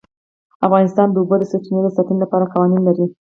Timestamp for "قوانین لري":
2.53-3.05